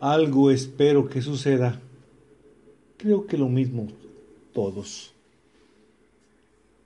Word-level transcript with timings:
Algo 0.00 0.50
espero 0.50 1.08
que 1.08 1.22
suceda. 1.22 1.80
Creo 2.96 3.26
que 3.26 3.38
lo 3.38 3.48
mismo 3.48 3.88
todos. 4.52 5.12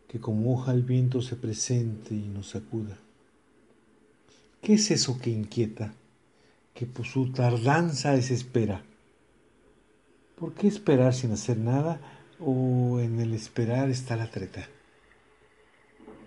Que 0.08 0.18
como 0.18 0.54
hoja 0.54 0.72
el 0.72 0.82
viento 0.82 1.22
se 1.22 1.36
presente 1.36 2.14
y 2.14 2.28
nos 2.28 2.50
sacuda. 2.50 2.98
¿Qué 4.62 4.74
es 4.74 4.90
eso 4.90 5.18
que 5.20 5.30
inquieta? 5.30 5.94
Que 6.74 6.86
por 6.86 7.06
su 7.06 7.30
tardanza 7.30 8.12
desespera. 8.12 8.82
¿Por 10.38 10.54
qué 10.54 10.68
esperar 10.68 11.14
sin 11.14 11.32
hacer 11.32 11.58
nada 11.58 12.00
o 12.40 13.00
en 13.00 13.20
el 13.20 13.34
esperar 13.34 13.90
está 13.90 14.16
la 14.16 14.30
treta? 14.30 14.68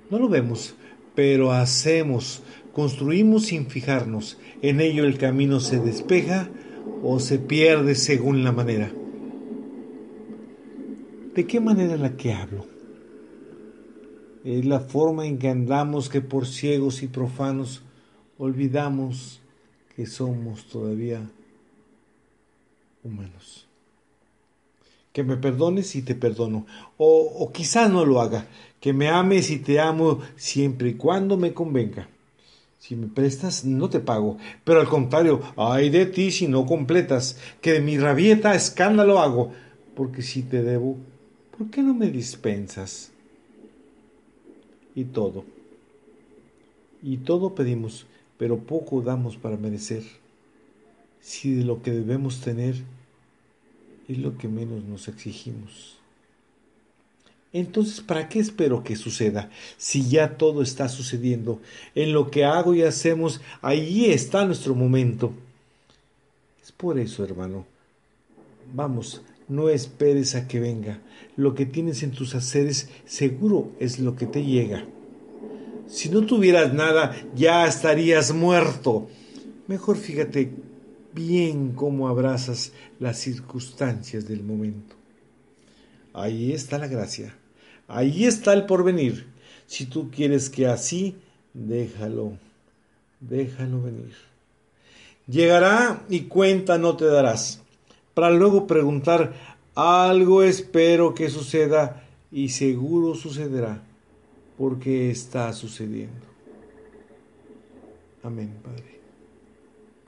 No 0.09 0.20
lo 0.20 0.27
vemos, 0.27 0.75
pero 1.16 1.53
hacemos, 1.53 2.44
construimos 2.73 3.45
sin 3.45 3.67
fijarnos. 3.67 4.38
En 4.61 4.81
ello 4.81 5.05
el 5.05 5.17
camino 5.17 5.59
se 5.59 5.80
despeja 5.80 6.50
o 7.03 7.19
se 7.19 7.39
pierde 7.39 7.95
según 7.95 8.43
la 8.43 8.51
manera. 8.51 8.91
¿De 11.35 11.47
qué 11.47 11.59
manera 11.59 11.95
la 11.97 12.15
que 12.17 12.33
hablo? 12.33 12.65
Es 14.43 14.65
la 14.65 14.79
forma 14.79 15.25
en 15.25 15.37
que 15.37 15.49
andamos 15.49 16.09
que 16.09 16.21
por 16.21 16.47
ciegos 16.47 17.03
y 17.03 17.07
profanos 17.07 17.83
olvidamos 18.37 19.39
que 19.95 20.05
somos 20.05 20.65
todavía 20.65 21.29
humanos. 23.03 23.67
Que 25.13 25.23
me 25.23 25.37
perdones 25.37 25.95
y 25.95 26.02
te 26.02 26.15
perdono. 26.15 26.65
O, 26.97 27.21
o 27.39 27.52
quizás 27.52 27.91
no 27.91 28.05
lo 28.05 28.21
haga. 28.21 28.47
Que 28.79 28.93
me 28.93 29.09
ames 29.09 29.52
y 29.52 29.59
te 29.59 29.79
amo 29.79 30.19
siempre 30.35 30.89
y 30.89 30.93
cuando 30.95 31.37
me 31.37 31.53
convenga. 31.53 32.09
Si 32.81 32.95
me 32.95 33.05
prestas, 33.05 33.63
no 33.63 33.91
te 33.91 33.99
pago. 33.99 34.39
Pero 34.63 34.79
al 34.79 34.89
contrario, 34.89 35.39
ay 35.55 35.91
de 35.91 36.07
ti 36.07 36.31
si 36.31 36.47
no 36.47 36.65
completas, 36.65 37.37
que 37.61 37.73
de 37.73 37.79
mi 37.79 37.99
rabieta 37.99 38.55
escándalo 38.55 39.19
hago. 39.19 39.51
Porque 39.95 40.23
si 40.23 40.41
te 40.41 40.63
debo, 40.63 40.97
¿por 41.55 41.69
qué 41.69 41.83
no 41.83 41.93
me 41.93 42.09
dispensas? 42.09 43.11
Y 44.95 45.03
todo. 45.03 45.45
Y 47.03 47.17
todo 47.17 47.53
pedimos, 47.53 48.07
pero 48.39 48.57
poco 48.57 49.03
damos 49.03 49.37
para 49.37 49.57
merecer. 49.57 50.02
Si 51.19 51.53
de 51.53 51.63
lo 51.63 51.83
que 51.83 51.91
debemos 51.91 52.41
tener 52.41 52.77
es 54.07 54.17
lo 54.17 54.39
que 54.39 54.47
menos 54.47 54.83
nos 54.85 55.07
exigimos. 55.07 56.00
Entonces, 57.53 57.99
¿para 57.99 58.30
qué 58.30 58.39
espero 58.39 58.83
que 58.83 58.95
suceda? 58.95 59.49
Si 59.77 60.09
ya 60.09 60.38
todo 60.38 60.61
está 60.61 60.88
sucediendo, 60.88 61.59
en 61.95 62.13
lo 62.13 62.31
que 62.31 62.45
hago 62.45 62.73
y 62.73 62.83
hacemos, 62.83 63.42
allí 63.61 64.05
está 64.05 64.45
nuestro 64.45 64.73
momento. 64.73 65.33
Es 66.64 66.71
por 66.71 66.98
eso, 66.98 67.23
hermano. 67.23 67.65
Vamos, 68.73 69.21
no 69.49 69.67
esperes 69.67 70.36
a 70.36 70.48
que 70.48 70.61
venga. 70.61 71.02
Lo 71.36 71.53
que 71.53 71.65
tienes 71.65 72.03
en 72.03 72.11
tus 72.11 72.36
haceres 72.36 72.89
seguro 73.05 73.71
es 73.80 73.99
lo 73.99 74.15
que 74.15 74.27
te 74.27 74.45
llega. 74.45 74.86
Si 75.87 76.08
no 76.08 76.26
tuvieras 76.26 76.73
nada, 76.73 77.14
ya 77.36 77.67
estarías 77.67 78.33
muerto. 78.33 79.09
Mejor 79.67 79.97
fíjate 79.97 80.52
bien 81.14 81.73
cómo 81.73 82.08
abrazas 82.08 82.71
las 82.99 83.17
circunstancias 83.20 84.26
del 84.26 84.42
momento. 84.42 84.95
Ahí 86.14 86.53
está 86.53 86.77
la 86.77 86.87
gracia. 86.87 87.36
Ahí 87.93 88.25
está 88.25 88.53
el 88.53 88.65
porvenir. 88.65 89.27
Si 89.67 89.85
tú 89.85 90.09
quieres 90.09 90.49
que 90.49 90.65
así, 90.65 91.15
déjalo, 91.53 92.33
déjalo 93.19 93.81
venir. 93.81 94.13
Llegará 95.27 96.03
y 96.09 96.21
cuenta 96.21 96.77
no 96.77 96.95
te 96.95 97.05
darás, 97.05 97.61
para 98.13 98.31
luego 98.31 98.65
preguntar, 98.65 99.33
algo 99.75 100.43
espero 100.43 101.13
que 101.13 101.29
suceda 101.29 102.03
y 102.31 102.49
seguro 102.49 103.15
sucederá, 103.15 103.81
porque 104.58 105.11
está 105.11 105.52
sucediendo. 105.53 106.25
Amén, 108.23 108.53
Padre. 108.63 109.01